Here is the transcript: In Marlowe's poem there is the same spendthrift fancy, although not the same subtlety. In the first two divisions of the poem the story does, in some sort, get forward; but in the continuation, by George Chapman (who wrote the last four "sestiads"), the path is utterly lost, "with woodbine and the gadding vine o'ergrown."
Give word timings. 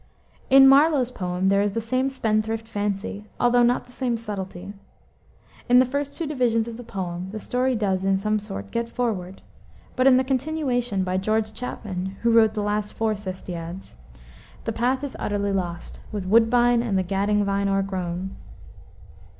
In 0.49 0.67
Marlowe's 0.67 1.11
poem 1.11 1.49
there 1.49 1.61
is 1.61 1.73
the 1.73 1.79
same 1.79 2.09
spendthrift 2.09 2.67
fancy, 2.67 3.25
although 3.39 3.61
not 3.61 3.85
the 3.85 3.91
same 3.91 4.17
subtlety. 4.17 4.73
In 5.69 5.77
the 5.77 5.85
first 5.85 6.15
two 6.15 6.25
divisions 6.25 6.67
of 6.67 6.77
the 6.77 6.83
poem 6.83 7.29
the 7.31 7.39
story 7.39 7.75
does, 7.75 8.03
in 8.03 8.17
some 8.17 8.39
sort, 8.39 8.71
get 8.71 8.89
forward; 8.89 9.43
but 9.95 10.07
in 10.07 10.17
the 10.17 10.23
continuation, 10.23 11.03
by 11.03 11.17
George 11.17 11.53
Chapman 11.53 12.15
(who 12.23 12.31
wrote 12.31 12.55
the 12.55 12.63
last 12.63 12.93
four 12.95 13.13
"sestiads"), 13.13 13.95
the 14.63 14.73
path 14.73 15.03
is 15.03 15.15
utterly 15.19 15.51
lost, 15.51 15.99
"with 16.11 16.25
woodbine 16.25 16.81
and 16.81 16.97
the 16.97 17.03
gadding 17.03 17.45
vine 17.45 17.67
o'ergrown." 17.69 18.35